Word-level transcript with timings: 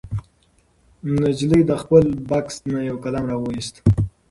نجلۍ 1.19 1.61
د 1.69 1.71
خپل 1.81 2.05
بکس 2.29 2.55
نه 2.73 2.79
یو 2.89 2.97
قلم 3.03 3.23
راوویست. 3.31 3.75